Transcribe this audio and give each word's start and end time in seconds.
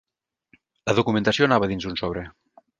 La 0.89 0.95
documentació 1.01 1.47
anava 1.51 1.71
dins 1.75 1.87
d'un 1.89 2.03
sobre. 2.05 2.29